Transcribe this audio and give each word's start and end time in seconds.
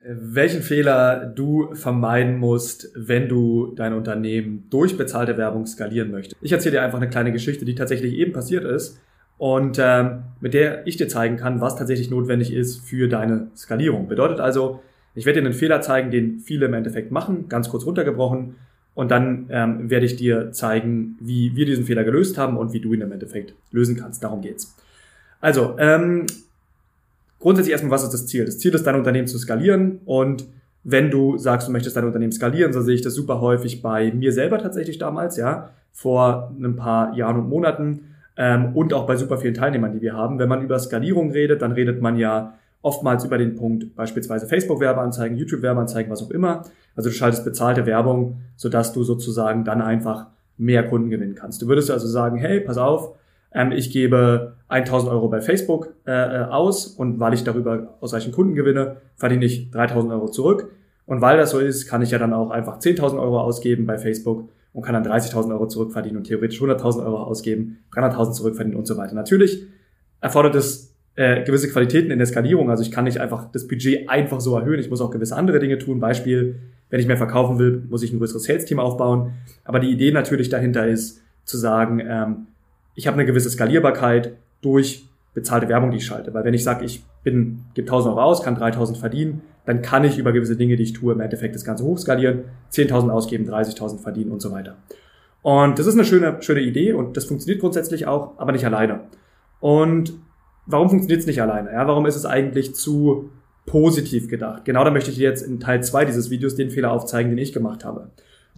welchen 0.00 0.62
Fehler 0.62 1.26
du 1.26 1.74
vermeiden 1.74 2.38
musst, 2.38 2.90
wenn 2.94 3.28
du 3.28 3.74
dein 3.74 3.92
Unternehmen 3.92 4.66
durch 4.70 4.96
bezahlte 4.96 5.36
Werbung 5.36 5.66
skalieren 5.66 6.10
möchtest. 6.10 6.36
Ich 6.40 6.52
erzähle 6.52 6.76
dir 6.76 6.82
einfach 6.82 6.98
eine 6.98 7.10
kleine 7.10 7.32
Geschichte, 7.32 7.64
die 7.64 7.74
tatsächlich 7.74 8.14
eben 8.14 8.32
passiert 8.32 8.64
ist 8.64 9.00
und 9.38 9.78
ähm, 9.80 10.22
mit 10.40 10.54
der 10.54 10.86
ich 10.86 10.96
dir 10.96 11.08
zeigen 11.08 11.36
kann, 11.36 11.60
was 11.60 11.76
tatsächlich 11.76 12.10
notwendig 12.10 12.52
ist 12.52 12.86
für 12.86 13.08
deine 13.08 13.48
Skalierung. 13.56 14.08
Bedeutet 14.08 14.40
also, 14.40 14.80
ich 15.14 15.26
werde 15.26 15.40
dir 15.40 15.46
einen 15.46 15.54
Fehler 15.54 15.80
zeigen, 15.80 16.10
den 16.10 16.38
viele 16.38 16.66
im 16.66 16.74
Endeffekt 16.74 17.10
machen, 17.10 17.48
ganz 17.48 17.68
kurz 17.68 17.84
runtergebrochen. 17.84 18.54
Und 18.94 19.12
dann 19.12 19.46
ähm, 19.50 19.90
werde 19.90 20.06
ich 20.06 20.16
dir 20.16 20.50
zeigen, 20.50 21.16
wie 21.20 21.54
wir 21.54 21.66
diesen 21.66 21.84
Fehler 21.84 22.02
gelöst 22.02 22.36
haben 22.36 22.56
und 22.56 22.72
wie 22.72 22.80
du 22.80 22.92
ihn 22.94 23.00
im 23.00 23.12
Endeffekt 23.12 23.54
lösen 23.70 23.96
kannst. 23.96 24.24
Darum 24.24 24.42
geht's. 24.42 24.76
Also, 25.40 25.76
ähm, 25.78 26.26
grundsätzlich 27.38 27.72
erstmal, 27.72 27.92
was 27.92 28.04
ist 28.04 28.12
das 28.12 28.26
Ziel? 28.26 28.44
Das 28.44 28.58
Ziel 28.58 28.74
ist, 28.74 28.86
dein 28.86 28.94
Unternehmen 28.96 29.26
zu 29.26 29.38
skalieren. 29.38 30.00
Und 30.04 30.46
wenn 30.84 31.10
du 31.10 31.38
sagst, 31.38 31.68
du 31.68 31.72
möchtest 31.72 31.96
dein 31.96 32.04
Unternehmen 32.04 32.32
skalieren, 32.32 32.72
so 32.72 32.80
sehe 32.80 32.94
ich 32.94 33.02
das 33.02 33.14
super 33.14 33.40
häufig 33.40 33.82
bei 33.82 34.12
mir 34.12 34.32
selber 34.32 34.58
tatsächlich 34.58 34.98
damals, 34.98 35.36
ja, 35.36 35.70
vor 35.92 36.54
ein 36.58 36.76
paar 36.76 37.14
Jahren 37.16 37.36
und 37.36 37.48
Monaten 37.48 38.14
ähm, 38.36 38.76
und 38.76 38.94
auch 38.94 39.06
bei 39.06 39.16
super 39.16 39.38
vielen 39.38 39.54
Teilnehmern, 39.54 39.92
die 39.92 40.00
wir 40.00 40.14
haben. 40.14 40.38
Wenn 40.38 40.48
man 40.48 40.62
über 40.62 40.78
Skalierung 40.78 41.32
redet, 41.32 41.62
dann 41.62 41.72
redet 41.72 42.00
man 42.00 42.16
ja 42.16 42.54
oftmals 42.82 43.24
über 43.24 43.38
den 43.38 43.56
Punkt 43.56 43.96
beispielsweise 43.96 44.46
Facebook-Werbeanzeigen, 44.46 45.36
YouTube-Werbeanzeigen, 45.36 46.10
was 46.10 46.22
auch 46.22 46.30
immer. 46.30 46.62
Also 46.94 47.10
du 47.10 47.14
schaltest 47.14 47.44
bezahlte 47.44 47.86
Werbung, 47.86 48.40
sodass 48.56 48.92
du 48.92 49.02
sozusagen 49.02 49.64
dann 49.64 49.82
einfach 49.82 50.26
mehr 50.56 50.86
Kunden 50.88 51.10
gewinnen 51.10 51.34
kannst. 51.34 51.62
Du 51.62 51.68
würdest 51.68 51.90
also 51.90 52.06
sagen, 52.06 52.38
hey, 52.38 52.60
pass 52.60 52.78
auf, 52.78 53.16
ähm, 53.52 53.72
ich 53.72 53.92
gebe 53.92 54.54
1000 54.68 55.10
Euro 55.10 55.28
bei 55.28 55.40
Facebook 55.40 55.94
äh, 56.06 56.12
äh, 56.12 56.44
aus 56.44 56.86
und 56.86 57.20
weil 57.20 57.34
ich 57.34 57.44
darüber 57.44 57.94
ausreichend 58.00 58.34
Kunden 58.34 58.54
gewinne, 58.54 58.98
verdiene 59.16 59.44
ich 59.44 59.70
3000 59.70 60.12
Euro 60.12 60.28
zurück. 60.28 60.70
Und 61.06 61.22
weil 61.22 61.38
das 61.38 61.50
so 61.50 61.58
ist, 61.58 61.88
kann 61.88 62.02
ich 62.02 62.10
ja 62.10 62.18
dann 62.18 62.34
auch 62.34 62.50
einfach 62.50 62.78
10.000 62.78 63.18
Euro 63.18 63.40
ausgeben 63.40 63.86
bei 63.86 63.96
Facebook 63.96 64.50
und 64.74 64.82
kann 64.82 64.92
dann 64.92 65.10
30.000 65.10 65.50
Euro 65.50 65.66
zurückverdienen 65.66 66.18
und 66.18 66.24
theoretisch 66.24 66.60
100.000 66.60 67.02
Euro 67.02 67.22
ausgeben, 67.22 67.78
300.000 67.94 68.32
zurückverdienen 68.32 68.76
und 68.76 68.86
so 68.86 68.98
weiter. 68.98 69.14
Natürlich 69.14 69.64
erfordert 70.20 70.54
es 70.54 70.94
äh, 71.14 71.42
gewisse 71.44 71.70
Qualitäten 71.70 72.10
in 72.10 72.18
der 72.18 72.26
Skalierung. 72.26 72.70
Also 72.70 72.82
ich 72.82 72.90
kann 72.90 73.04
nicht 73.04 73.18
einfach 73.18 73.50
das 73.50 73.66
Budget 73.66 74.08
einfach 74.08 74.40
so 74.40 74.56
erhöhen. 74.56 74.78
Ich 74.78 74.90
muss 74.90 75.00
auch 75.00 75.10
gewisse 75.10 75.34
andere 75.34 75.60
Dinge 75.60 75.78
tun. 75.78 75.98
Beispiel, 75.98 76.60
wenn 76.90 77.00
ich 77.00 77.06
mehr 77.06 77.16
verkaufen 77.16 77.58
will, 77.58 77.82
muss 77.88 78.02
ich 78.02 78.12
ein 78.12 78.18
größeres 78.18 78.44
Sales-Team 78.44 78.78
aufbauen. 78.78 79.32
Aber 79.64 79.80
die 79.80 79.90
Idee 79.90 80.12
natürlich 80.12 80.50
dahinter 80.50 80.86
ist, 80.86 81.22
zu 81.44 81.56
sagen, 81.56 82.00
ähm, 82.06 82.46
ich 82.94 83.06
habe 83.06 83.14
eine 83.14 83.24
gewisse 83.24 83.48
Skalierbarkeit 83.48 84.34
durch 84.60 85.08
bezahlte 85.34 85.68
Werbung, 85.68 85.90
die 85.90 85.98
ich 85.98 86.06
schalte. 86.06 86.34
Weil 86.34 86.44
wenn 86.44 86.54
ich 86.54 86.64
sage, 86.64 86.84
ich 86.84 87.02
bin, 87.22 87.64
gebe 87.74 87.86
1000 87.86 88.14
Euro 88.14 88.22
aus, 88.22 88.42
kann 88.42 88.54
3000 88.54 88.98
verdienen, 88.98 89.42
dann 89.64 89.82
kann 89.82 90.04
ich 90.04 90.18
über 90.18 90.32
gewisse 90.32 90.56
Dinge, 90.56 90.76
die 90.76 90.82
ich 90.82 90.92
tue, 90.94 91.12
im 91.12 91.20
Endeffekt 91.20 91.54
das 91.54 91.64
Ganze 91.64 91.84
hochskalieren, 91.84 92.44
10.000 92.72 93.10
ausgeben, 93.10 93.48
30.000 93.48 94.00
verdienen 94.00 94.30
und 94.32 94.40
so 94.40 94.50
weiter. 94.50 94.76
Und 95.42 95.78
das 95.78 95.86
ist 95.86 95.94
eine 95.94 96.04
schöne, 96.04 96.38
schöne 96.40 96.60
Idee 96.60 96.92
und 96.92 97.16
das 97.16 97.26
funktioniert 97.26 97.60
grundsätzlich 97.60 98.06
auch, 98.06 98.38
aber 98.38 98.52
nicht 98.52 98.64
alleine. 98.64 99.00
Und 99.60 100.14
warum 100.66 100.88
funktioniert 100.88 101.20
es 101.20 101.26
nicht 101.26 101.42
alleine? 101.42 101.72
Ja, 101.72 101.86
warum 101.86 102.06
ist 102.06 102.16
es 102.16 102.26
eigentlich 102.26 102.74
zu 102.74 103.30
positiv 103.66 104.28
gedacht? 104.28 104.64
Genau 104.64 104.84
da 104.84 104.90
möchte 104.90 105.10
ich 105.10 105.16
dir 105.16 105.28
jetzt 105.28 105.42
in 105.42 105.60
Teil 105.60 105.82
zwei 105.82 106.04
dieses 106.04 106.30
Videos 106.30 106.56
den 106.56 106.70
Fehler 106.70 106.92
aufzeigen, 106.92 107.30
den 107.30 107.38
ich 107.38 107.52
gemacht 107.52 107.84
habe. 107.84 108.10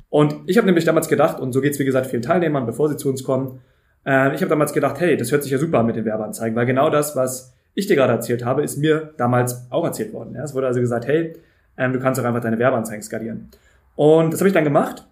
Und 0.08 0.36
ich 0.46 0.56
habe 0.56 0.66
nämlich 0.66 0.84
damals 0.84 1.08
gedacht, 1.08 1.40
und 1.40 1.52
so 1.52 1.60
geht 1.60 1.72
es 1.72 1.78
wie 1.78 1.84
gesagt 1.84 2.06
vielen 2.06 2.22
Teilnehmern, 2.22 2.66
bevor 2.66 2.88
sie 2.88 2.96
zu 2.96 3.08
uns 3.08 3.22
kommen, 3.22 3.60
äh, 4.06 4.34
ich 4.34 4.40
habe 4.40 4.48
damals 4.48 4.72
gedacht, 4.72 5.00
hey, 5.00 5.16
das 5.16 5.32
hört 5.32 5.42
sich 5.42 5.52
ja 5.52 5.58
super 5.58 5.80
an 5.80 5.86
mit 5.86 5.96
den 5.96 6.04
Werbeanzeigen, 6.04 6.56
weil 6.56 6.66
genau 6.66 6.90
das, 6.90 7.16
was 7.16 7.54
ich 7.74 7.86
dir 7.86 7.96
gerade 7.96 8.12
erzählt 8.12 8.44
habe, 8.44 8.62
ist 8.62 8.76
mir 8.76 9.14
damals 9.16 9.66
auch 9.70 9.84
erzählt 9.84 10.12
worden. 10.12 10.34
Ja? 10.34 10.44
Es 10.44 10.54
wurde 10.54 10.66
also 10.66 10.80
gesagt, 10.80 11.06
hey, 11.06 11.36
ähm, 11.76 11.92
du 11.92 12.00
kannst 12.00 12.20
doch 12.20 12.24
einfach 12.24 12.40
deine 12.40 12.58
Werbeanzeigen 12.58 13.02
skalieren. 13.02 13.48
Und 13.96 14.32
das 14.32 14.40
habe 14.40 14.48
ich 14.48 14.54
dann 14.54 14.64
gemacht. 14.64 15.06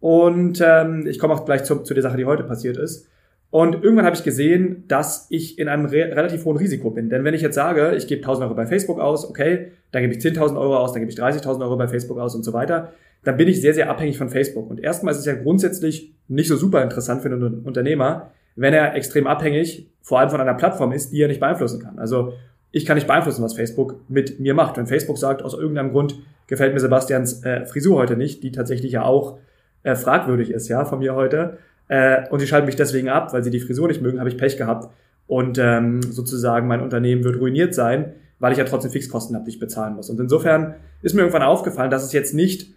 Und 0.00 0.60
ähm, 0.64 1.06
ich 1.06 1.18
komme 1.18 1.34
auch 1.34 1.44
gleich 1.44 1.64
zu, 1.64 1.76
zu 1.80 1.94
der 1.94 2.02
Sache, 2.02 2.16
die 2.16 2.24
heute 2.24 2.44
passiert 2.44 2.76
ist. 2.76 3.08
Und 3.50 3.84
irgendwann 3.84 4.06
habe 4.06 4.16
ich 4.16 4.24
gesehen, 4.24 4.84
dass 4.88 5.26
ich 5.28 5.58
in 5.58 5.68
einem 5.68 5.84
re 5.84 6.16
relativ 6.16 6.46
hohen 6.46 6.56
Risiko 6.56 6.90
bin. 6.90 7.10
Denn 7.10 7.22
wenn 7.22 7.34
ich 7.34 7.42
jetzt 7.42 7.54
sage, 7.54 7.94
ich 7.94 8.06
gebe 8.06 8.22
1000 8.22 8.46
Euro 8.46 8.54
bei 8.54 8.66
Facebook 8.66 8.98
aus, 8.98 9.28
okay, 9.28 9.72
dann 9.90 10.02
gebe 10.02 10.14
ich 10.14 10.20
10.000 10.24 10.58
Euro 10.58 10.78
aus, 10.78 10.92
dann 10.92 11.02
gebe 11.02 11.12
ich 11.12 11.18
30.000 11.18 11.60
Euro 11.60 11.76
bei 11.76 11.86
Facebook 11.86 12.18
aus 12.18 12.34
und 12.34 12.44
so 12.44 12.54
weiter, 12.54 12.94
dann 13.24 13.36
bin 13.36 13.48
ich 13.48 13.60
sehr, 13.60 13.74
sehr 13.74 13.88
abhängig 13.88 14.18
von 14.18 14.28
Facebook. 14.28 14.68
Und 14.68 14.80
erstmal 14.80 15.12
ist 15.12 15.20
es 15.20 15.26
ja 15.26 15.34
grundsätzlich 15.34 16.14
nicht 16.28 16.48
so 16.48 16.56
super 16.56 16.82
interessant 16.82 17.22
für 17.22 17.28
einen 17.28 17.60
Unternehmer, 17.64 18.32
wenn 18.56 18.74
er 18.74 18.94
extrem 18.94 19.26
abhängig, 19.26 19.90
vor 20.02 20.18
allem 20.18 20.30
von 20.30 20.40
einer 20.40 20.54
Plattform 20.54 20.92
ist, 20.92 21.12
die 21.12 21.22
er 21.22 21.28
nicht 21.28 21.40
beeinflussen 21.40 21.80
kann. 21.80 21.98
Also 21.98 22.34
ich 22.70 22.86
kann 22.86 22.96
nicht 22.96 23.06
beeinflussen, 23.06 23.42
was 23.42 23.54
Facebook 23.54 24.00
mit 24.08 24.40
mir 24.40 24.54
macht. 24.54 24.76
Wenn 24.76 24.86
Facebook 24.86 25.18
sagt, 25.18 25.42
aus 25.42 25.54
irgendeinem 25.54 25.92
Grund 25.92 26.18
gefällt 26.46 26.74
mir 26.74 26.80
Sebastians 26.80 27.44
äh, 27.44 27.66
Frisur 27.66 27.96
heute 27.96 28.16
nicht, 28.16 28.42
die 28.42 28.50
tatsächlich 28.50 28.92
ja 28.92 29.04
auch 29.04 29.38
äh, 29.82 29.94
fragwürdig 29.94 30.50
ist, 30.50 30.68
ja, 30.68 30.84
von 30.84 30.98
mir 30.98 31.14
heute, 31.14 31.58
äh, 31.88 32.28
und 32.30 32.40
sie 32.40 32.46
schalten 32.46 32.66
mich 32.66 32.76
deswegen 32.76 33.08
ab, 33.08 33.32
weil 33.32 33.44
sie 33.44 33.50
die 33.50 33.60
Frisur 33.60 33.88
nicht 33.88 34.00
mögen, 34.00 34.18
habe 34.18 34.28
ich 34.28 34.38
Pech 34.38 34.56
gehabt. 34.56 34.90
Und 35.26 35.58
ähm, 35.58 36.02
sozusagen 36.02 36.66
mein 36.66 36.80
Unternehmen 36.80 37.24
wird 37.24 37.38
ruiniert 37.38 37.74
sein, 37.74 38.12
weil 38.38 38.52
ich 38.52 38.58
ja 38.58 38.64
trotzdem 38.64 38.90
Fixkosten 38.90 39.36
habe, 39.36 39.44
die 39.44 39.50
ich 39.50 39.58
bezahlen 39.58 39.94
muss. 39.94 40.10
Und 40.10 40.18
insofern 40.18 40.74
ist 41.02 41.14
mir 41.14 41.20
irgendwann 41.20 41.42
aufgefallen, 41.42 41.90
dass 41.90 42.02
es 42.02 42.12
jetzt 42.12 42.34
nicht 42.34 42.72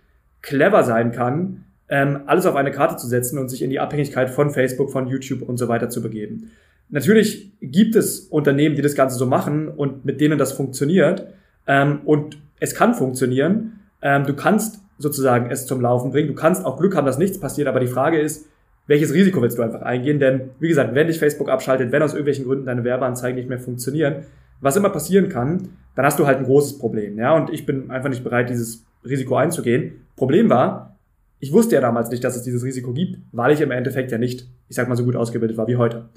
clever 0.45 0.83
sein 0.83 1.11
kann, 1.11 1.65
ähm, 1.89 2.21
alles 2.27 2.45
auf 2.45 2.55
eine 2.55 2.71
Karte 2.71 2.97
zu 2.97 3.07
setzen 3.07 3.39
und 3.39 3.49
sich 3.49 3.61
in 3.61 3.69
die 3.71 3.79
Abhängigkeit 3.79 4.29
von 4.29 4.51
Facebook, 4.51 4.91
von 4.91 5.07
YouTube 5.07 5.41
und 5.41 5.57
so 5.57 5.67
weiter 5.67 5.89
zu 5.89 6.01
begeben. 6.01 6.51
Natürlich 6.89 7.51
gibt 7.61 7.95
es 7.95 8.19
Unternehmen, 8.19 8.75
die 8.75 8.83
das 8.83 8.95
Ganze 8.95 9.17
so 9.17 9.25
machen 9.25 9.67
und 9.67 10.05
mit 10.05 10.21
denen 10.21 10.37
das 10.37 10.51
funktioniert. 10.51 11.27
Ähm, 11.67 12.01
und 12.05 12.37
es 12.59 12.75
kann 12.75 12.93
funktionieren. 12.93 13.79
Ähm, 14.01 14.25
du 14.25 14.35
kannst 14.35 14.81
sozusagen 14.99 15.49
es 15.49 15.65
zum 15.65 15.81
Laufen 15.81 16.11
bringen. 16.11 16.27
Du 16.27 16.35
kannst 16.35 16.63
auch 16.63 16.77
Glück 16.77 16.95
haben, 16.95 17.05
dass 17.05 17.17
nichts 17.17 17.39
passiert. 17.39 17.67
Aber 17.67 17.79
die 17.79 17.87
Frage 17.87 18.19
ist, 18.19 18.47
welches 18.87 19.13
Risiko 19.13 19.41
willst 19.41 19.57
du 19.57 19.63
einfach 19.63 19.81
eingehen? 19.81 20.19
Denn 20.19 20.51
wie 20.59 20.67
gesagt, 20.67 20.93
wenn 20.93 21.07
dich 21.07 21.17
Facebook 21.17 21.49
abschaltet, 21.49 21.91
wenn 21.91 22.03
aus 22.03 22.11
irgendwelchen 22.11 22.45
Gründen 22.45 22.65
deine 22.65 22.83
Werbeanzeigen 22.83 23.35
nicht 23.35 23.49
mehr 23.49 23.59
funktionieren, 23.59 24.25
was 24.61 24.75
immer 24.75 24.89
passieren 24.89 25.27
kann, 25.27 25.69
dann 25.95 26.05
hast 26.05 26.19
du 26.19 26.27
halt 26.27 26.37
ein 26.37 26.45
großes 26.45 26.77
Problem. 26.77 27.17
Ja, 27.17 27.35
und 27.35 27.49
ich 27.49 27.65
bin 27.65 27.89
einfach 27.89 28.09
nicht 28.09 28.23
bereit, 28.23 28.49
dieses 28.49 28.85
Risiko 29.05 29.35
einzugehen. 29.35 30.05
Problem 30.15 30.49
war, 30.49 30.97
ich 31.39 31.51
wusste 31.51 31.75
ja 31.75 31.81
damals 31.81 32.09
nicht, 32.09 32.23
dass 32.23 32.35
es 32.35 32.43
dieses 32.43 32.63
Risiko 32.63 32.93
gibt, 32.93 33.19
weil 33.31 33.53
ich 33.53 33.61
im 33.61 33.71
Endeffekt 33.71 34.11
ja 34.11 34.17
nicht, 34.17 34.47
ich 34.67 34.75
sag 34.75 34.87
mal, 34.87 34.95
so 34.95 35.03
gut 35.03 35.15
ausgebildet 35.15 35.57
war 35.57 35.67
wie 35.67 35.77
heute. 35.77 36.09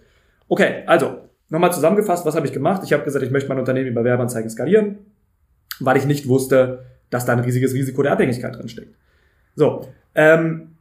Okay, 0.48 0.84
also, 0.86 1.18
nochmal 1.48 1.72
zusammengefasst, 1.72 2.24
was 2.24 2.34
habe 2.36 2.46
ich 2.46 2.52
gemacht? 2.52 2.82
Ich 2.84 2.92
habe 2.92 3.04
gesagt, 3.04 3.24
ich 3.24 3.30
möchte 3.30 3.48
mein 3.48 3.58
Unternehmen 3.58 3.88
über 3.88 4.04
Werbeanzeigen 4.04 4.50
skalieren, 4.50 4.98
weil 5.80 5.96
ich 5.96 6.06
nicht 6.06 6.28
wusste, 6.28 6.84
dass 7.10 7.26
da 7.26 7.32
ein 7.32 7.40
riesiges 7.40 7.74
Risiko 7.74 8.02
der 8.02 8.12
Abhängigkeit 8.12 8.56
drin 8.56 8.68
steckt. 8.68 8.94
So, 9.54 9.88
ähm, 10.14 10.76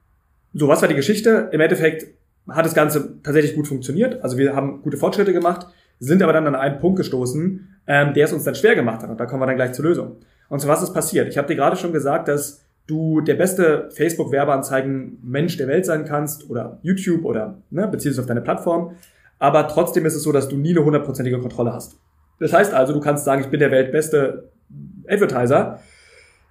so, 0.54 0.68
was 0.68 0.82
war 0.82 0.88
die 0.88 0.96
Geschichte? 0.96 1.50
Im 1.52 1.60
Endeffekt 1.60 2.08
hat 2.48 2.66
das 2.66 2.74
Ganze 2.74 3.22
tatsächlich 3.24 3.56
gut 3.56 3.68
funktioniert. 3.68 4.24
Also 4.24 4.38
wir 4.38 4.56
haben 4.56 4.82
gute 4.82 4.98
Fortschritte 4.98 5.34
gemacht, 5.34 5.68
sind 6.00 6.22
aber 6.22 6.34
dann 6.34 6.48
an 6.48 6.56
einen 6.56 6.80
Punkt 6.80 6.98
gestoßen, 6.98 7.68
ähm, 7.88 8.14
der 8.14 8.26
es 8.26 8.34
uns 8.34 8.44
dann 8.44 8.56
schwer 8.56 8.76
gemacht 8.76 9.02
hat. 9.02 9.10
Und 9.10 9.20
da 9.20 9.26
kommen 9.26 9.42
wir 9.42 9.48
dann 9.48 9.56
gleich 9.56 9.74
zur 9.74 9.86
Lösung. 9.86 10.18
Und 10.50 10.60
so 10.60 10.68
was 10.68 10.82
ist 10.82 10.94
passiert? 10.94 11.28
Ich 11.28 11.38
habe 11.38 11.48
dir 11.48 11.56
gerade 11.56 11.76
schon 11.76 11.92
gesagt, 11.92 12.28
dass 12.28 12.62
du 12.88 13.22
der 13.22 13.36
beste 13.36 13.90
Facebook-Werbeanzeigen-Mensch 13.92 15.58
der 15.58 15.68
Welt 15.68 15.86
sein 15.86 16.06
kannst 16.06 16.50
oder 16.50 16.80
YouTube 16.82 17.26
oder 17.26 17.58
ne, 17.70 17.88
beziehungsweise 17.88 18.22
auf 18.22 18.28
deine 18.28 18.42
Plattform. 18.42 18.92
Aber 19.40 19.68
trotzdem 19.68 20.06
ist 20.06 20.16
es 20.16 20.24
so, 20.24 20.32
dass 20.32 20.48
du 20.48 20.56
nie 20.56 20.72
eine 20.72 20.84
hundertprozentige 20.84 21.40
Kontrolle 21.40 21.74
hast. 21.74 22.00
Das 22.40 22.54
heißt 22.54 22.74
also, 22.74 22.94
du 22.94 23.00
kannst 23.00 23.26
sagen, 23.26 23.42
ich 23.42 23.48
bin 23.48 23.60
der 23.60 23.72
weltbeste 23.72 24.50
Advertiser. 25.08 25.80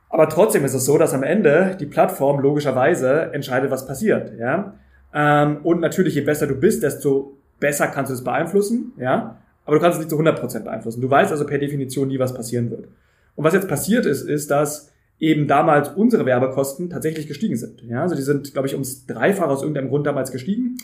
Aber 0.08 0.28
trotzdem 0.28 0.64
ist 0.64 0.74
es 0.74 0.84
so, 0.84 0.98
dass 0.98 1.14
am 1.14 1.22
Ende 1.22 1.76
die 1.80 1.86
Plattform 1.86 2.40
logischerweise 2.40 3.32
entscheidet, 3.32 3.70
was 3.70 3.86
passiert. 3.86 4.32
Ja? 4.38 4.74
Ähm, 5.12 5.58
und 5.62 5.80
natürlich, 5.80 6.14
je 6.14 6.20
besser 6.20 6.46
du 6.46 6.54
bist, 6.54 6.82
desto 6.82 7.36
besser 7.58 7.88
kannst 7.88 8.10
du 8.10 8.14
es 8.14 8.22
beeinflussen. 8.22 8.92
Ja? 8.98 9.38
Aber 9.64 9.76
du 9.76 9.82
kannst 9.82 9.98
es 9.98 10.04
nicht 10.04 10.10
zu 10.10 10.18
100% 10.18 10.60
beeinflussen. 10.60 11.00
Du 11.00 11.10
weißt 11.10 11.32
also 11.32 11.44
per 11.44 11.58
Definition 11.58 12.08
nie, 12.08 12.18
was 12.18 12.34
passieren 12.34 12.70
wird. 12.70 12.88
Und 13.36 13.44
was 13.44 13.54
jetzt 13.54 13.68
passiert 13.68 14.06
ist, 14.06 14.22
ist, 14.22 14.50
dass 14.50 14.92
eben 15.18 15.46
damals 15.46 15.90
unsere 15.90 16.26
Werbekosten 16.26 16.90
tatsächlich 16.90 17.26
gestiegen 17.26 17.56
sind. 17.56 17.82
Ja, 17.84 18.02
also 18.02 18.14
die 18.14 18.22
sind, 18.22 18.52
glaube 18.52 18.68
ich, 18.68 18.74
ums 18.74 19.06
Dreifach 19.06 19.48
aus 19.48 19.62
irgendeinem 19.62 19.88
Grund 19.88 20.06
damals 20.06 20.32
gestiegen. 20.32 20.76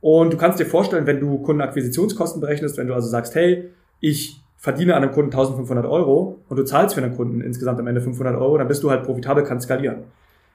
Und 0.00 0.32
du 0.32 0.36
kannst 0.36 0.58
dir 0.58 0.66
vorstellen, 0.66 1.06
wenn 1.06 1.20
du 1.20 1.38
Kundenakquisitionskosten 1.38 2.40
berechnest, 2.40 2.76
wenn 2.78 2.86
du 2.86 2.94
also 2.94 3.08
sagst, 3.08 3.34
hey, 3.34 3.70
ich 4.00 4.40
verdiene 4.56 4.94
an 4.94 5.02
einem 5.02 5.12
Kunden 5.12 5.30
1500 5.30 5.86
Euro 5.86 6.40
und 6.48 6.56
du 6.56 6.64
zahlst 6.64 6.94
für 6.94 7.02
einen 7.02 7.16
Kunden 7.16 7.40
insgesamt 7.40 7.78
am 7.78 7.86
Ende 7.86 8.00
500 8.00 8.36
Euro, 8.36 8.58
dann 8.58 8.68
bist 8.68 8.82
du 8.82 8.90
halt 8.90 9.04
profitabel, 9.04 9.44
kannst 9.44 9.64
skalieren. 9.64 10.04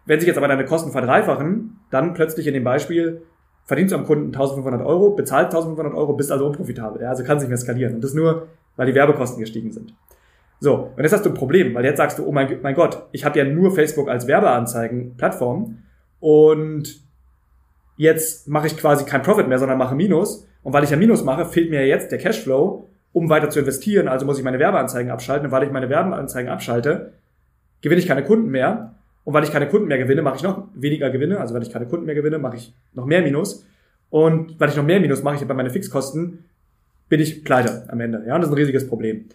Wenn 0.05 0.19
sich 0.19 0.27
jetzt 0.27 0.37
aber 0.37 0.47
deine 0.47 0.65
Kosten 0.65 0.91
verdreifachen, 0.91 1.79
dann 1.91 2.13
plötzlich 2.13 2.47
in 2.47 2.53
dem 2.53 2.63
Beispiel 2.63 3.21
verdienst 3.65 3.93
du 3.93 3.97
am 3.97 4.05
Kunden 4.05 4.27
1500 4.27 4.85
Euro, 4.85 5.11
bezahlst 5.11 5.55
1500 5.55 5.93
Euro, 5.93 6.13
bist 6.13 6.31
also 6.31 6.45
unprofitabel. 6.47 7.01
Ja, 7.01 7.09
also 7.09 7.23
kannst 7.23 7.43
nicht 7.43 7.49
mehr 7.49 7.57
skalieren. 7.57 7.95
Und 7.95 8.03
das 8.03 8.13
nur, 8.13 8.47
weil 8.75 8.87
die 8.87 8.95
Werbekosten 8.95 9.39
gestiegen 9.39 9.71
sind. 9.71 9.93
So, 10.63 10.93
und 10.95 11.01
jetzt 11.01 11.11
hast 11.11 11.25
du 11.25 11.31
ein 11.31 11.35
Problem, 11.35 11.73
weil 11.73 11.83
jetzt 11.83 11.97
sagst 11.97 12.19
du, 12.19 12.25
oh 12.25 12.31
mein, 12.31 12.59
mein 12.61 12.75
Gott, 12.75 13.07
ich 13.11 13.25
habe 13.25 13.37
ja 13.39 13.43
nur 13.43 13.73
Facebook 13.73 14.07
als 14.07 14.27
Werbeanzeigen-Plattform 14.27 15.79
und 16.19 17.01
jetzt 17.97 18.47
mache 18.47 18.67
ich 18.67 18.77
quasi 18.77 19.03
kein 19.05 19.23
Profit 19.23 19.47
mehr, 19.47 19.57
sondern 19.57 19.79
mache 19.79 19.95
Minus. 19.95 20.47
Und 20.61 20.71
weil 20.71 20.83
ich 20.83 20.91
ja 20.91 20.97
Minus 20.97 21.23
mache, 21.23 21.45
fehlt 21.45 21.71
mir 21.71 21.87
jetzt 21.87 22.11
der 22.11 22.19
Cashflow, 22.19 22.87
um 23.11 23.29
weiter 23.29 23.49
zu 23.49 23.59
investieren. 23.59 24.07
Also 24.07 24.27
muss 24.27 24.37
ich 24.37 24.43
meine 24.43 24.59
Werbeanzeigen 24.59 25.11
abschalten. 25.11 25.47
Und 25.47 25.51
weil 25.51 25.63
ich 25.63 25.71
meine 25.71 25.89
Werbeanzeigen 25.89 26.51
abschalte, 26.51 27.13
gewinne 27.81 27.99
ich 27.99 28.07
keine 28.07 28.23
Kunden 28.23 28.51
mehr. 28.51 28.93
Und 29.23 29.33
weil 29.33 29.43
ich 29.43 29.51
keine 29.51 29.67
Kunden 29.67 29.87
mehr 29.87 29.97
gewinne, 29.97 30.21
mache 30.21 30.35
ich 30.35 30.43
noch 30.43 30.67
weniger 30.75 31.09
Gewinne. 31.09 31.39
Also 31.39 31.55
wenn 31.55 31.63
ich 31.63 31.71
keine 31.71 31.87
Kunden 31.87 32.05
mehr 32.05 32.13
gewinne, 32.15 32.37
mache 32.37 32.57
ich 32.57 32.75
noch 32.93 33.07
mehr 33.07 33.23
Minus. 33.23 33.65
Und 34.11 34.59
weil 34.59 34.69
ich 34.69 34.75
noch 34.75 34.85
mehr 34.85 34.99
Minus 34.99 35.23
mache, 35.23 35.37
ich 35.37 35.47
bei 35.47 35.55
meinen 35.55 35.71
Fixkosten, 35.71 36.45
bin 37.09 37.19
ich 37.19 37.43
pleite 37.43 37.85
am 37.87 37.99
Ende. 37.99 38.23
Ja, 38.27 38.35
und 38.35 38.41
das 38.41 38.49
ist 38.49 38.53
ein 38.53 38.59
riesiges 38.59 38.87
Problem. 38.87 39.25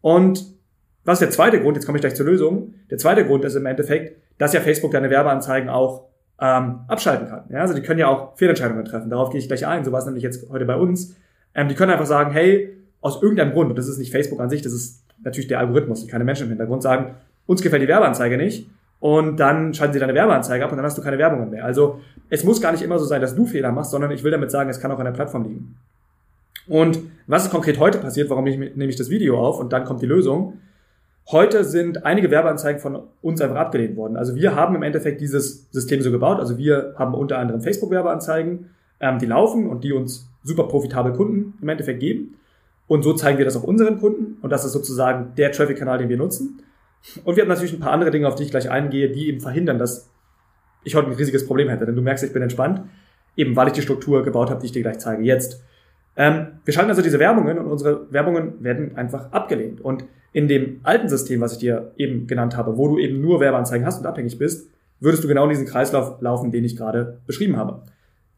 Und 0.00 0.59
was 1.04 1.16
ist 1.16 1.20
der 1.20 1.30
zweite 1.30 1.60
Grund? 1.60 1.76
Jetzt 1.76 1.86
komme 1.86 1.98
ich 1.98 2.02
gleich 2.02 2.14
zur 2.14 2.26
Lösung. 2.26 2.74
Der 2.90 2.98
zweite 2.98 3.24
Grund 3.24 3.44
ist 3.44 3.54
im 3.54 3.66
Endeffekt, 3.66 4.16
dass 4.38 4.52
ja 4.52 4.60
Facebook 4.60 4.92
deine 4.92 5.10
Werbeanzeigen 5.10 5.68
auch 5.68 6.06
ähm, 6.40 6.80
abschalten 6.88 7.28
kann. 7.28 7.44
Ja, 7.50 7.60
also 7.60 7.74
die 7.74 7.82
können 7.82 8.00
ja 8.00 8.08
auch 8.08 8.36
Fehlentscheidungen 8.36 8.84
treffen. 8.84 9.10
Darauf 9.10 9.30
gehe 9.30 9.40
ich 9.40 9.48
gleich 9.48 9.66
ein. 9.66 9.84
So 9.84 9.92
war 9.92 10.00
es 10.00 10.06
nämlich 10.06 10.22
jetzt 10.22 10.48
heute 10.50 10.64
bei 10.64 10.76
uns. 10.76 11.16
Ähm, 11.54 11.68
die 11.68 11.74
können 11.74 11.92
einfach 11.92 12.06
sagen, 12.06 12.32
hey, 12.32 12.76
aus 13.00 13.22
irgendeinem 13.22 13.52
Grund, 13.52 13.70
und 13.70 13.78
das 13.78 13.88
ist 13.88 13.98
nicht 13.98 14.12
Facebook 14.12 14.40
an 14.40 14.50
sich, 14.50 14.62
das 14.62 14.72
ist 14.72 15.04
natürlich 15.22 15.48
der 15.48 15.58
Algorithmus, 15.58 16.06
keine 16.06 16.24
Menschen 16.24 16.44
im 16.44 16.50
Hintergrund, 16.50 16.82
sagen, 16.82 17.14
uns 17.46 17.62
gefällt 17.62 17.82
die 17.82 17.88
Werbeanzeige 17.88 18.36
nicht 18.36 18.68
und 19.00 19.40
dann 19.40 19.74
schalten 19.74 19.94
sie 19.94 19.98
deine 19.98 20.14
Werbeanzeige 20.14 20.64
ab 20.64 20.70
und 20.70 20.76
dann 20.76 20.84
hast 20.84 20.96
du 20.96 21.02
keine 21.02 21.18
Werbungen 21.18 21.50
mehr. 21.50 21.64
Also 21.64 22.00
es 22.28 22.44
muss 22.44 22.60
gar 22.60 22.72
nicht 22.72 22.82
immer 22.82 22.98
so 22.98 23.06
sein, 23.06 23.20
dass 23.20 23.34
du 23.34 23.46
Fehler 23.46 23.72
machst, 23.72 23.90
sondern 23.90 24.10
ich 24.10 24.22
will 24.22 24.30
damit 24.30 24.50
sagen, 24.50 24.70
es 24.70 24.80
kann 24.80 24.92
auch 24.92 24.98
an 24.98 25.06
der 25.06 25.12
Plattform 25.12 25.44
liegen. 25.44 25.76
Und 26.68 27.00
was 27.26 27.46
ist 27.46 27.50
konkret 27.50 27.78
heute 27.78 27.98
passiert, 27.98 28.30
warum 28.30 28.44
nehme 28.44 28.86
ich 28.86 28.96
das 28.96 29.10
Video 29.10 29.40
auf 29.40 29.58
und 29.58 29.72
dann 29.72 29.84
kommt 29.84 30.02
die 30.02 30.06
Lösung. 30.06 30.58
Heute 31.32 31.62
sind 31.62 32.04
einige 32.04 32.30
Werbeanzeigen 32.32 32.80
von 32.80 33.04
uns 33.22 33.40
einfach 33.40 33.56
abgelehnt 33.56 33.96
worden. 33.96 34.16
Also 34.16 34.34
wir 34.34 34.56
haben 34.56 34.74
im 34.74 34.82
Endeffekt 34.82 35.20
dieses 35.20 35.70
System 35.70 36.02
so 36.02 36.10
gebaut. 36.10 36.40
Also 36.40 36.58
wir 36.58 36.94
haben 36.98 37.14
unter 37.14 37.38
anderem 37.38 37.60
Facebook-Werbeanzeigen, 37.60 38.70
ähm, 38.98 39.18
die 39.20 39.26
laufen 39.26 39.68
und 39.68 39.84
die 39.84 39.92
uns 39.92 40.28
super 40.42 40.64
profitabel 40.64 41.12
Kunden 41.12 41.54
im 41.62 41.68
Endeffekt 41.68 42.00
geben. 42.00 42.36
Und 42.88 43.04
so 43.04 43.14
zeigen 43.14 43.38
wir 43.38 43.44
das 43.44 43.56
auch 43.56 43.62
unseren 43.62 44.00
Kunden. 44.00 44.38
Und 44.42 44.50
das 44.50 44.64
ist 44.64 44.72
sozusagen 44.72 45.32
der 45.36 45.52
Traffic-Kanal, 45.52 45.98
den 45.98 46.08
wir 46.08 46.16
nutzen. 46.16 46.62
Und 47.24 47.36
wir 47.36 47.44
haben 47.44 47.48
natürlich 47.48 47.72
ein 47.72 47.80
paar 47.80 47.92
andere 47.92 48.10
Dinge, 48.10 48.26
auf 48.26 48.34
die 48.34 48.42
ich 48.42 48.50
gleich 48.50 48.68
eingehe, 48.68 49.10
die 49.10 49.28
eben 49.28 49.40
verhindern, 49.40 49.78
dass 49.78 50.10
ich 50.82 50.96
heute 50.96 51.10
ein 51.10 51.14
riesiges 51.14 51.46
Problem 51.46 51.68
hätte. 51.68 51.86
Denn 51.86 51.94
du 51.94 52.02
merkst, 52.02 52.24
ich 52.24 52.32
bin 52.32 52.42
entspannt, 52.42 52.82
eben 53.36 53.54
weil 53.54 53.68
ich 53.68 53.74
die 53.74 53.82
Struktur 53.82 54.24
gebaut 54.24 54.50
habe, 54.50 54.60
die 54.60 54.66
ich 54.66 54.72
dir 54.72 54.82
gleich 54.82 54.98
zeige. 54.98 55.22
Jetzt. 55.22 55.62
Ähm, 56.16 56.46
wir 56.64 56.74
schalten 56.74 56.90
also 56.90 57.02
diese 57.02 57.18
Werbungen 57.18 57.58
und 57.58 57.66
unsere 57.66 58.12
Werbungen 58.12 58.62
werden 58.62 58.96
einfach 58.96 59.32
abgelehnt. 59.32 59.80
Und 59.80 60.04
in 60.32 60.48
dem 60.48 60.80
alten 60.82 61.08
System, 61.08 61.40
was 61.40 61.52
ich 61.52 61.58
dir 61.58 61.92
eben 61.96 62.26
genannt 62.26 62.56
habe, 62.56 62.76
wo 62.76 62.88
du 62.88 62.98
eben 62.98 63.20
nur 63.20 63.40
Werbeanzeigen 63.40 63.86
hast 63.86 63.98
und 63.98 64.06
abhängig 64.06 64.38
bist, 64.38 64.68
würdest 65.00 65.24
du 65.24 65.28
genau 65.28 65.44
in 65.44 65.50
diesen 65.50 65.66
Kreislauf 65.66 66.20
laufen, 66.20 66.50
den 66.50 66.64
ich 66.64 66.76
gerade 66.76 67.18
beschrieben 67.26 67.56
habe. 67.56 67.82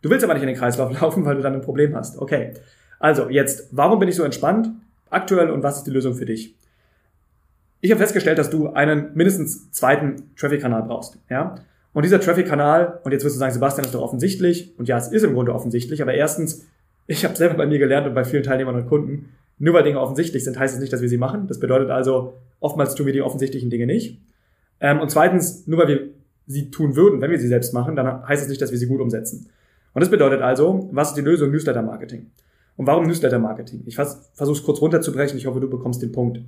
Du 0.00 0.10
willst 0.10 0.24
aber 0.24 0.34
nicht 0.34 0.42
in 0.42 0.48
den 0.48 0.56
Kreislauf 0.56 0.92
laufen, 1.00 1.24
weil 1.24 1.36
du 1.36 1.42
dann 1.42 1.54
ein 1.54 1.60
Problem 1.60 1.94
hast. 1.94 2.18
Okay. 2.18 2.54
Also 2.98 3.28
jetzt, 3.28 3.68
warum 3.72 3.98
bin 3.98 4.08
ich 4.08 4.14
so 4.14 4.22
entspannt 4.22 4.70
aktuell 5.10 5.50
und 5.50 5.62
was 5.62 5.78
ist 5.78 5.86
die 5.86 5.90
Lösung 5.90 6.14
für 6.14 6.24
dich? 6.24 6.54
Ich 7.80 7.90
habe 7.90 7.98
festgestellt, 7.98 8.38
dass 8.38 8.48
du 8.48 8.68
einen 8.68 9.10
mindestens 9.14 9.72
zweiten 9.72 10.34
Traffic-Kanal 10.36 10.84
brauchst. 10.84 11.18
Ja? 11.28 11.56
Und 11.92 12.04
dieser 12.04 12.20
Traffic-Kanal, 12.20 13.00
und 13.02 13.10
jetzt 13.10 13.24
wirst 13.24 13.34
du 13.34 13.40
sagen, 13.40 13.52
Sebastian, 13.52 13.84
ist 13.84 13.94
doch 13.94 14.02
offensichtlich. 14.02 14.72
Und 14.78 14.86
ja, 14.86 14.96
es 14.96 15.08
ist 15.08 15.24
im 15.24 15.34
Grunde 15.34 15.52
offensichtlich, 15.52 16.00
aber 16.00 16.14
erstens, 16.14 16.64
ich 17.06 17.24
habe 17.24 17.36
selber 17.36 17.54
bei 17.54 17.66
mir 17.66 17.78
gelernt 17.78 18.06
und 18.06 18.14
bei 18.14 18.24
vielen 18.24 18.42
Teilnehmern 18.42 18.76
und 18.76 18.86
Kunden, 18.86 19.30
nur 19.58 19.74
weil 19.74 19.82
Dinge 19.82 20.00
offensichtlich 20.00 20.44
sind, 20.44 20.58
heißt 20.58 20.74
es 20.74 20.80
nicht, 20.80 20.92
dass 20.92 21.02
wir 21.02 21.08
sie 21.08 21.18
machen. 21.18 21.46
Das 21.46 21.60
bedeutet 21.60 21.90
also, 21.90 22.34
oftmals 22.60 22.94
tun 22.94 23.06
wir 23.06 23.12
die 23.12 23.22
offensichtlichen 23.22 23.70
Dinge 23.70 23.86
nicht. 23.86 24.20
Ähm, 24.80 25.00
und 25.00 25.10
zweitens, 25.10 25.66
nur 25.66 25.78
weil 25.78 25.88
wir 25.88 26.08
sie 26.46 26.70
tun 26.70 26.96
würden, 26.96 27.20
wenn 27.20 27.30
wir 27.30 27.38
sie 27.38 27.48
selbst 27.48 27.72
machen, 27.72 27.94
dann 27.94 28.26
heißt 28.26 28.42
es 28.42 28.48
nicht, 28.48 28.60
dass 28.60 28.72
wir 28.72 28.78
sie 28.78 28.86
gut 28.86 29.00
umsetzen. 29.00 29.48
Und 29.94 30.00
das 30.00 30.10
bedeutet 30.10 30.40
also, 30.40 30.88
was 30.92 31.10
ist 31.10 31.16
die 31.16 31.22
Lösung? 31.22 31.50
Newsletter-Marketing. 31.50 32.30
Und 32.76 32.86
warum 32.86 33.06
Newsletter-Marketing? 33.06 33.82
Ich 33.86 33.94
versuche 33.94 34.52
es 34.52 34.62
kurz 34.62 34.80
runterzubrechen. 34.80 35.36
Ich 35.38 35.46
hoffe, 35.46 35.60
du 35.60 35.68
bekommst 35.68 36.02
den 36.02 36.12
Punkt. 36.12 36.40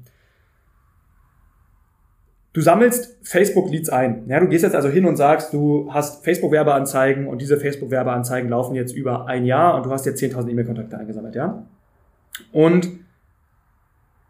Du 2.55 2.61
sammelst 2.61 3.19
Facebook-Leads 3.23 3.91
ein. 3.91 4.29
Ja, 4.29 4.39
du 4.39 4.47
gehst 4.47 4.63
jetzt 4.63 4.77
also 4.77 4.89
hin 4.89 5.07
und 5.07 5.17
sagst, 5.17 5.53
du 5.53 5.93
hast 5.93 6.25
Facebook-Werbeanzeigen 6.25 7.27
und 7.27 7.43
diese 7.43 7.57
Facebook-Werbeanzeigen 7.57 8.49
laufen 8.49 8.77
jetzt 8.77 8.93
über 8.93 9.27
ein 9.27 9.45
Jahr 9.45 9.75
und 9.75 9.85
du 9.85 9.91
hast 9.91 10.07
jetzt 10.07 10.23
10.000 10.23 10.49
E-Mail-Kontakte 10.49 10.97
eingesammelt, 10.97 11.35
ja? 11.35 11.67
Und 12.53 12.89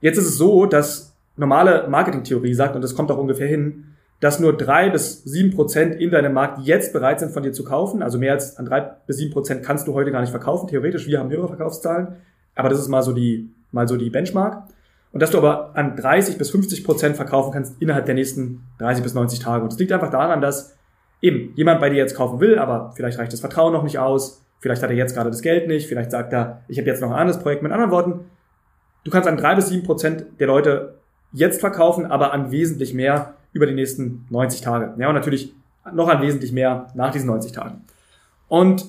jetzt 0.01 0.17
ist 0.17 0.25
es 0.25 0.39
so, 0.39 0.65
dass 0.65 1.15
normale 1.37 1.87
Marketing-Theorie 1.89 2.55
sagt, 2.55 2.75
und 2.75 2.83
das 2.83 2.95
kommt 2.95 3.11
auch 3.11 3.19
ungefähr 3.19 3.47
hin, 3.47 3.85
dass 4.21 4.41
nur 4.41 4.57
drei 4.57 4.89
bis 4.89 5.23
sieben 5.25 5.51
Prozent 5.55 6.01
in 6.01 6.11
deinem 6.11 6.33
Markt 6.33 6.61
jetzt 6.61 6.95
bereit 6.95 7.21
sind, 7.21 7.31
von 7.31 7.43
dir 7.43 7.53
zu 7.53 7.63
kaufen. 7.63 8.03
Also 8.03 8.19
mehr 8.19 8.33
als 8.33 8.57
an 8.57 8.65
drei 8.65 8.81
bis 9.07 9.19
sieben 9.19 9.35
Prozent 9.35 9.63
kannst 9.63 9.87
du 9.87 9.93
heute 9.93 10.11
gar 10.13 10.23
nicht 10.23 10.31
verkaufen. 10.31 10.67
Theoretisch, 10.67 11.07
wir 11.07 11.19
haben 11.19 11.29
höhere 11.29 11.49
Verkaufszahlen, 11.49 12.17
aber 12.55 12.71
das 12.71 12.79
ist 12.79 12.89
mal 12.89 13.03
so 13.03 13.13
die, 13.13 13.51
mal 13.71 13.87
so 13.87 13.99
die 13.99 14.09
Benchmark. 14.09 14.69
Und 15.15 15.21
dass 15.21 15.31
du 15.31 15.39
aber 15.39 15.71
an 15.77 15.95
30 15.95 16.39
bis 16.39 16.51
50 16.51 16.83
Prozent 16.83 17.15
verkaufen 17.15 17.53
kannst 17.53 17.81
innerhalb 17.81 18.05
der 18.05 18.17
nächsten 18.17 18.67
30 18.79 19.05
bis 19.05 19.15
90 19.15 19.39
Tage. 19.39 19.63
Und 19.63 19.73
das 19.73 19.79
liegt 19.79 19.93
einfach 19.93 20.11
daran, 20.11 20.41
dass 20.41 20.77
eben 21.21 21.55
jemand 21.55 21.81
bei 21.81 21.89
dir 21.89 21.99
jetzt 21.99 22.17
kaufen 22.17 22.41
will, 22.41 22.59
aber 22.59 22.93
vielleicht 22.97 23.17
reicht 23.21 23.33
das 23.33 23.39
Vertrauen 23.39 23.73
noch 23.73 23.85
nicht 23.85 24.01
aus. 24.01 24.45
Vielleicht 24.59 24.83
hat 24.83 24.91
er 24.91 24.97
jetzt 24.97 25.15
gerade 25.15 25.31
das 25.31 25.41
Geld 25.41 25.69
nicht. 25.69 25.87
Vielleicht 25.87 26.11
sagt 26.11 26.33
er, 26.33 26.63
ich 26.67 26.79
habe 26.79 26.89
jetzt 26.89 27.01
noch 27.01 27.13
ein 27.13 27.17
anderes 27.17 27.41
Projekt. 27.41 27.63
Mit 27.63 27.71
anderen 27.71 27.93
Worten, 27.93 28.25
du 29.05 29.11
kannst 29.13 29.29
an 29.29 29.37
drei 29.37 29.55
bis 29.55 29.69
sieben 29.69 29.85
Prozent 29.85 30.27
der 30.41 30.49
Leute 30.49 30.97
jetzt 31.33 31.61
verkaufen, 31.61 32.07
aber 32.07 32.33
an 32.33 32.51
wesentlich 32.51 32.93
mehr 32.93 33.35
über 33.53 33.67
die 33.67 33.75
nächsten 33.75 34.27
90 34.31 34.63
Tage. 34.63 34.95
Ja, 34.99 35.07
und 35.07 35.15
natürlich 35.15 35.55
noch 35.93 36.09
ein 36.09 36.23
wesentlich 36.23 36.51
mehr 36.51 36.89
nach 36.95 37.13
diesen 37.13 37.29
90 37.29 37.53
Tagen. 37.53 37.85
Und 38.49 38.85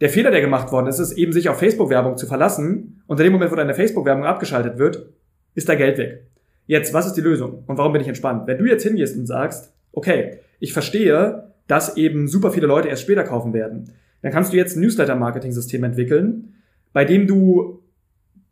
der 0.00 0.10
Fehler, 0.10 0.30
der 0.30 0.40
gemacht 0.40 0.70
worden 0.70 0.86
ist, 0.86 0.98
ist 0.98 1.12
eben 1.12 1.32
sich 1.32 1.48
auf 1.48 1.58
Facebook-Werbung 1.58 2.16
zu 2.16 2.26
verlassen. 2.26 3.02
Und 3.06 3.18
in 3.18 3.24
dem 3.24 3.32
Moment, 3.32 3.50
wo 3.50 3.56
deine 3.56 3.74
Facebook-Werbung 3.74 4.24
abgeschaltet 4.24 4.78
wird, 4.78 5.08
ist 5.54 5.68
da 5.68 5.74
Geld 5.74 5.98
weg. 5.98 6.26
Jetzt, 6.66 6.94
was 6.94 7.06
ist 7.06 7.14
die 7.14 7.20
Lösung? 7.20 7.64
Und 7.66 7.78
warum 7.78 7.92
bin 7.92 8.02
ich 8.02 8.08
entspannt? 8.08 8.46
Wenn 8.46 8.58
du 8.58 8.66
jetzt 8.66 8.82
hingehst 8.82 9.16
und 9.16 9.26
sagst, 9.26 9.72
okay, 9.92 10.38
ich 10.60 10.72
verstehe, 10.72 11.52
dass 11.66 11.96
eben 11.96 12.28
super 12.28 12.50
viele 12.50 12.66
Leute 12.66 12.88
erst 12.88 13.02
später 13.02 13.24
kaufen 13.24 13.52
werden, 13.52 13.92
dann 14.22 14.32
kannst 14.32 14.52
du 14.52 14.56
jetzt 14.56 14.76
ein 14.76 14.82
Newsletter-Marketing-System 14.82 15.82
entwickeln, 15.84 16.54
bei 16.92 17.04
dem 17.04 17.26
du 17.26 17.82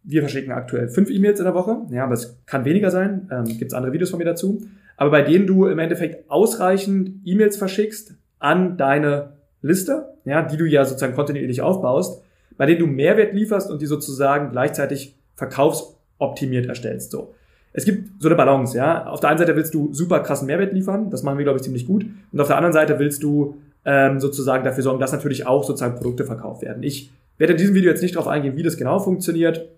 wir 0.06 0.20
verschicken 0.20 0.52
aktuell 0.52 0.88
fünf 0.88 1.10
E-Mails 1.10 1.40
in 1.40 1.44
der 1.44 1.54
Woche. 1.54 1.78
Ja, 1.90 2.04
aber 2.04 2.14
es 2.14 2.40
kann 2.46 2.64
weniger 2.64 2.90
sein. 2.90 3.28
Ähm, 3.30 3.44
Gibt 3.44 3.72
es 3.72 3.74
andere 3.74 3.92
Videos 3.92 4.10
von 4.10 4.18
mir 4.18 4.24
dazu. 4.24 4.64
Aber 4.96 5.10
bei 5.10 5.22
denen 5.22 5.46
du 5.46 5.66
im 5.66 5.78
Endeffekt 5.80 6.30
ausreichend 6.30 7.20
E-Mails 7.24 7.56
verschickst 7.56 8.14
an 8.38 8.76
deine 8.76 9.35
Liste, 9.66 10.14
ja, 10.24 10.42
die 10.42 10.56
du 10.56 10.64
ja 10.64 10.84
sozusagen 10.84 11.14
kontinuierlich 11.14 11.60
aufbaust, 11.60 12.22
bei 12.56 12.66
denen 12.66 12.80
du 12.80 12.86
Mehrwert 12.86 13.34
lieferst 13.34 13.70
und 13.70 13.82
die 13.82 13.86
sozusagen 13.86 14.50
gleichzeitig 14.50 15.16
verkaufsoptimiert 15.34 16.66
erstellst. 16.66 17.10
So. 17.10 17.34
Es 17.72 17.84
gibt 17.84 18.22
so 18.22 18.28
eine 18.28 18.36
Balance, 18.36 18.76
ja. 18.76 19.06
Auf 19.06 19.20
der 19.20 19.30
einen 19.30 19.38
Seite 19.38 19.54
willst 19.54 19.74
du 19.74 19.92
super 19.92 20.20
krassen 20.20 20.46
Mehrwert 20.46 20.72
liefern, 20.72 21.10
das 21.10 21.22
machen 21.22 21.38
wir, 21.38 21.44
glaube 21.44 21.58
ich, 21.58 21.62
ziemlich 21.62 21.86
gut. 21.86 22.06
Und 22.32 22.40
auf 22.40 22.46
der 22.46 22.56
anderen 22.56 22.72
Seite 22.72 22.98
willst 22.98 23.22
du 23.22 23.56
ähm, 23.84 24.18
sozusagen 24.18 24.64
dafür 24.64 24.82
sorgen, 24.82 24.98
dass 24.98 25.12
natürlich 25.12 25.46
auch 25.46 25.62
sozusagen 25.62 25.96
Produkte 25.96 26.24
verkauft 26.24 26.62
werden. 26.62 26.82
Ich 26.82 27.12
werde 27.38 27.52
in 27.52 27.58
diesem 27.58 27.74
Video 27.74 27.90
jetzt 27.90 28.02
nicht 28.02 28.16
darauf 28.16 28.28
eingehen, 28.28 28.56
wie 28.56 28.62
das 28.62 28.76
genau 28.76 28.98
funktioniert. 28.98 29.68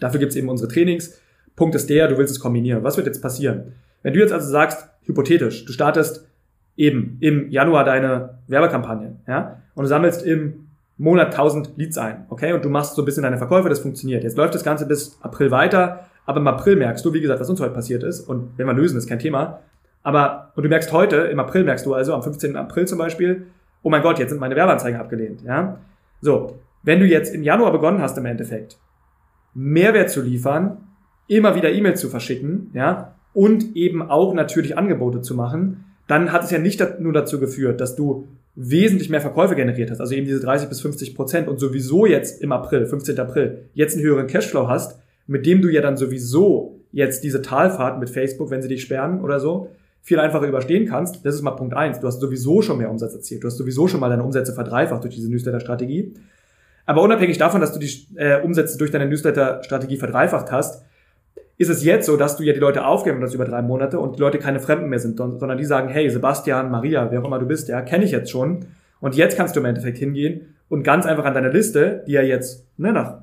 Dafür 0.00 0.20
gibt 0.20 0.30
es 0.30 0.36
eben 0.36 0.48
unsere 0.48 0.70
Trainings. 0.70 1.18
Punkt 1.54 1.74
ist 1.74 1.90
der, 1.90 2.08
du 2.08 2.16
willst 2.18 2.32
es 2.32 2.40
kombinieren. 2.40 2.82
Was 2.82 2.96
wird 2.96 3.06
jetzt 3.06 3.20
passieren? 3.20 3.74
Wenn 4.02 4.14
du 4.14 4.20
jetzt 4.20 4.32
also 4.32 4.48
sagst, 4.48 4.88
hypothetisch, 5.02 5.64
du 5.64 5.72
startest 5.72 6.26
eben 6.78 7.18
im 7.20 7.50
Januar 7.50 7.84
deine 7.84 8.38
Werbekampagne, 8.46 9.16
ja, 9.26 9.58
und 9.74 9.82
du 9.82 9.88
sammelst 9.88 10.24
im 10.24 10.68
Monat 10.96 11.28
1000 11.28 11.76
Leads 11.76 11.98
ein, 11.98 12.24
okay, 12.30 12.52
und 12.52 12.64
du 12.64 12.70
machst 12.70 12.94
so 12.94 13.02
ein 13.02 13.04
bisschen 13.04 13.24
deine 13.24 13.36
Verkäufe, 13.36 13.68
das 13.68 13.80
funktioniert. 13.80 14.24
Jetzt 14.24 14.36
läuft 14.36 14.54
das 14.54 14.64
Ganze 14.64 14.86
bis 14.86 15.18
April 15.20 15.50
weiter, 15.50 16.06
aber 16.24 16.40
im 16.40 16.46
April 16.46 16.76
merkst 16.76 17.04
du, 17.04 17.12
wie 17.12 17.20
gesagt, 17.20 17.40
was 17.40 17.50
uns 17.50 17.60
heute 17.60 17.74
passiert 17.74 18.04
ist, 18.04 18.20
und 18.20 18.56
wenn 18.56 18.66
wir 18.66 18.72
lösen, 18.72 18.96
ist 18.96 19.08
kein 19.08 19.18
Thema, 19.18 19.58
aber, 20.04 20.52
und 20.54 20.62
du 20.62 20.68
merkst 20.68 20.92
heute, 20.92 21.16
im 21.16 21.40
April 21.40 21.64
merkst 21.64 21.84
du 21.84 21.94
also, 21.94 22.14
am 22.14 22.22
15. 22.22 22.56
April 22.56 22.86
zum 22.86 22.98
Beispiel, 22.98 23.48
oh 23.82 23.90
mein 23.90 24.02
Gott, 24.02 24.20
jetzt 24.20 24.30
sind 24.30 24.40
meine 24.40 24.54
Werbeanzeigen 24.54 25.00
abgelehnt, 25.00 25.42
ja. 25.42 25.78
So, 26.20 26.60
wenn 26.84 27.00
du 27.00 27.06
jetzt 27.06 27.34
im 27.34 27.42
Januar 27.42 27.72
begonnen 27.72 28.00
hast 28.00 28.16
im 28.18 28.24
Endeffekt, 28.24 28.78
Mehrwert 29.52 30.10
zu 30.10 30.22
liefern, 30.22 30.78
immer 31.26 31.56
wieder 31.56 31.70
E-Mails 31.70 32.00
zu 32.00 32.08
verschicken, 32.08 32.70
ja, 32.72 33.14
und 33.34 33.76
eben 33.76 34.08
auch 34.08 34.32
natürlich 34.32 34.78
Angebote 34.78 35.22
zu 35.22 35.34
machen, 35.34 35.84
dann 36.08 36.32
hat 36.32 36.42
es 36.42 36.50
ja 36.50 36.58
nicht 36.58 37.00
nur 37.00 37.12
dazu 37.12 37.38
geführt, 37.38 37.80
dass 37.80 37.94
du 37.94 38.26
wesentlich 38.56 39.08
mehr 39.08 39.20
Verkäufe 39.20 39.54
generiert 39.54 39.90
hast, 39.90 40.00
also 40.00 40.14
eben 40.14 40.26
diese 40.26 40.40
30 40.40 40.68
bis 40.68 40.80
50 40.80 41.14
Prozent 41.14 41.46
und 41.46 41.60
sowieso 41.60 42.06
jetzt 42.06 42.42
im 42.42 42.50
April, 42.50 42.86
15. 42.86 43.20
April, 43.20 43.68
jetzt 43.74 43.94
einen 43.94 44.04
höheren 44.04 44.26
Cashflow 44.26 44.66
hast, 44.66 44.98
mit 45.28 45.46
dem 45.46 45.62
du 45.62 45.68
ja 45.68 45.80
dann 45.80 45.96
sowieso 45.96 46.80
jetzt 46.90 47.22
diese 47.22 47.42
Talfahrt 47.42 48.00
mit 48.00 48.10
Facebook, 48.10 48.50
wenn 48.50 48.62
sie 48.62 48.68
dich 48.68 48.82
sperren 48.82 49.20
oder 49.20 49.38
so, 49.38 49.70
viel 50.02 50.18
einfacher 50.18 50.46
überstehen 50.46 50.88
kannst. 50.88 51.24
Das 51.24 51.34
ist 51.34 51.42
mal 51.42 51.52
Punkt 51.52 51.74
eins. 51.74 52.00
Du 52.00 52.06
hast 52.06 52.18
sowieso 52.20 52.62
schon 52.62 52.78
mehr 52.78 52.90
Umsatz 52.90 53.14
erzielt. 53.14 53.44
Du 53.44 53.46
hast 53.46 53.58
sowieso 53.58 53.86
schon 53.86 54.00
mal 54.00 54.08
deine 54.08 54.24
Umsätze 54.24 54.54
verdreifacht 54.54 55.04
durch 55.04 55.14
diese 55.14 55.30
Newsletter-Strategie. 55.30 56.14
Aber 56.86 57.02
unabhängig 57.02 57.36
davon, 57.36 57.60
dass 57.60 57.74
du 57.74 57.78
die 57.78 58.06
äh, 58.16 58.40
Umsätze 58.40 58.78
durch 58.78 58.90
deine 58.90 59.06
Newsletter-Strategie 59.06 59.98
verdreifacht 59.98 60.50
hast, 60.50 60.82
ist 61.58 61.68
es 61.68 61.84
jetzt 61.84 62.06
so, 62.06 62.16
dass 62.16 62.36
du 62.36 62.44
ja 62.44 62.52
die 62.52 62.60
Leute 62.60 62.86
aufgeben 62.86 63.20
das 63.20 63.34
über 63.34 63.44
drei 63.44 63.62
Monate 63.62 63.98
und 63.98 64.16
die 64.16 64.20
Leute 64.20 64.38
keine 64.38 64.60
Fremden 64.60 64.88
mehr 64.88 65.00
sind, 65.00 65.18
sondern 65.18 65.58
die 65.58 65.64
sagen, 65.64 65.88
hey, 65.88 66.08
Sebastian, 66.08 66.70
Maria, 66.70 67.10
wer 67.10 67.20
auch 67.20 67.24
immer 67.24 67.40
du 67.40 67.46
bist, 67.46 67.68
ja, 67.68 67.82
kenne 67.82 68.04
ich 68.04 68.12
jetzt 68.12 68.30
schon. 68.30 68.66
Und 69.00 69.16
jetzt 69.16 69.36
kannst 69.36 69.56
du 69.56 69.60
im 69.60 69.66
Endeffekt 69.66 69.98
hingehen 69.98 70.54
und 70.68 70.84
ganz 70.84 71.04
einfach 71.04 71.24
an 71.24 71.34
deine 71.34 71.50
Liste, 71.50 72.04
die 72.06 72.12
ja 72.12 72.22
jetzt 72.22 72.64
ne, 72.78 72.92
nach 72.92 73.18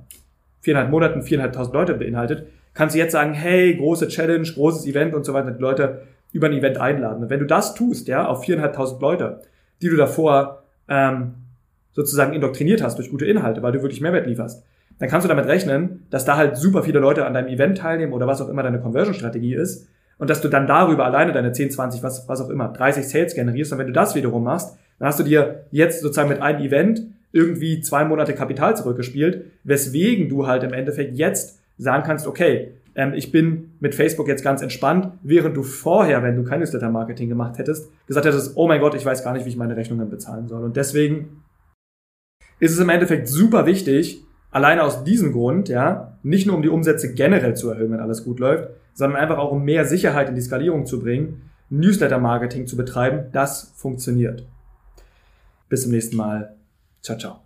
viereinhalb 0.59 0.91
Monaten 0.91 1.21
viereinhalbtausend 1.21 1.73
Leute 1.73 1.93
beinhaltet, 1.93 2.47
kannst 2.73 2.93
du 2.93 2.99
jetzt 2.99 3.13
sagen, 3.13 3.33
hey, 3.33 3.73
große 3.75 4.09
Challenge, 4.09 4.47
großes 4.47 4.85
Event 4.85 5.15
und 5.15 5.25
so 5.25 5.33
weiter, 5.33 5.51
die 5.51 5.61
Leute 5.61 6.01
über 6.33 6.47
ein 6.47 6.53
Event 6.53 6.77
einladen. 6.77 7.23
Und 7.23 7.29
wenn 7.29 7.39
du 7.39 7.45
das 7.45 7.73
tust, 7.73 8.09
ja, 8.09 8.27
auf 8.27 8.43
viereinhalbtausend 8.43 9.01
Leute, 9.01 9.39
die 9.81 9.87
du 9.87 9.95
davor 9.95 10.63
ähm, 10.89 11.35
sozusagen 11.93 12.33
indoktriniert 12.33 12.83
hast 12.83 12.97
durch 12.97 13.09
gute 13.09 13.25
Inhalte, 13.25 13.63
weil 13.63 13.71
du 13.71 13.81
wirklich 13.81 14.01
Mehrwert 14.01 14.27
lieferst, 14.27 14.65
dann 14.99 15.09
kannst 15.09 15.25
du 15.25 15.29
damit 15.29 15.45
rechnen, 15.45 16.05
dass 16.09 16.25
da 16.25 16.37
halt 16.37 16.57
super 16.57 16.83
viele 16.83 16.99
Leute 16.99 17.25
an 17.25 17.33
deinem 17.33 17.47
Event 17.47 17.77
teilnehmen 17.77 18.13
oder 18.13 18.27
was 18.27 18.41
auch 18.41 18.49
immer 18.49 18.63
deine 18.63 18.79
Conversion-Strategie 18.79 19.53
ist 19.53 19.87
und 20.17 20.29
dass 20.29 20.41
du 20.41 20.47
dann 20.47 20.67
darüber 20.67 21.05
alleine 21.05 21.33
deine 21.33 21.51
10, 21.51 21.71
20, 21.71 22.03
was, 22.03 22.27
was 22.27 22.41
auch 22.41 22.49
immer, 22.49 22.69
30 22.69 23.07
Sales 23.07 23.35
generierst 23.35 23.73
und 23.73 23.79
wenn 23.79 23.87
du 23.87 23.93
das 23.93 24.15
wiederum 24.15 24.43
machst, 24.43 24.77
dann 24.99 25.07
hast 25.07 25.19
du 25.19 25.23
dir 25.23 25.65
jetzt 25.71 26.01
sozusagen 26.01 26.29
mit 26.29 26.41
einem 26.41 26.61
Event 26.61 27.01
irgendwie 27.31 27.81
zwei 27.81 28.05
Monate 28.05 28.33
Kapital 28.33 28.77
zurückgespielt, 28.77 29.51
weswegen 29.65 30.29
du 30.29 30.47
halt 30.47 30.63
im 30.63 30.71
Endeffekt 30.71 31.15
jetzt 31.15 31.59
sagen 31.77 32.03
kannst, 32.05 32.27
okay, 32.27 32.71
ähm, 32.95 33.13
ich 33.13 33.31
bin 33.31 33.71
mit 33.81 33.93
Facebook 33.93 34.29
jetzt 34.29 34.43
ganz 34.43 34.61
entspannt, 34.61 35.09
während 35.21 35.55
du 35.57 35.63
vorher, 35.63 36.23
wenn 36.23 36.37
du 36.37 36.43
kein 36.43 36.59
Newsletter-Marketing 36.59 37.27
gemacht 37.27 37.57
hättest, 37.57 37.91
gesagt 38.07 38.25
hättest, 38.25 38.53
oh 38.55 38.67
mein 38.67 38.79
Gott, 38.79 38.95
ich 38.95 39.05
weiß 39.05 39.23
gar 39.23 39.33
nicht, 39.33 39.45
wie 39.45 39.49
ich 39.49 39.57
meine 39.57 39.75
Rechnungen 39.75 40.09
bezahlen 40.09 40.47
soll. 40.47 40.63
Und 40.63 40.77
deswegen 40.77 41.43
ist 42.59 42.71
es 42.71 42.79
im 42.79 42.87
Endeffekt 42.87 43.27
super 43.27 43.65
wichtig, 43.65 44.23
alleine 44.55 44.83
aus 44.83 45.03
diesem 45.03 45.33
Grund, 45.33 45.67
ja, 45.67 46.17
nicht 46.23 46.47
nur 46.47 46.55
um 46.55 46.61
die 46.61 46.69
Umsätze 46.69 47.13
generell 47.13 47.57
zu 47.57 47.69
erhöhen, 47.69 47.91
wenn 47.91 47.99
alles 47.99 48.23
gut 48.23 48.39
läuft, 48.39 48.69
sondern 48.93 49.19
einfach 49.19 49.37
auch 49.37 49.51
um 49.51 49.65
mehr 49.65 49.83
Sicherheit 49.83 50.29
in 50.29 50.35
die 50.35 50.41
Skalierung 50.41 50.85
zu 50.85 51.01
bringen, 51.01 51.49
Newsletter-Marketing 51.69 52.65
zu 52.65 52.77
betreiben, 52.77 53.25
das 53.33 53.73
funktioniert. 53.75 54.47
Bis 55.67 55.83
zum 55.83 55.91
nächsten 55.91 56.15
Mal. 56.15 56.55
Ciao, 57.01 57.17
ciao. 57.17 57.44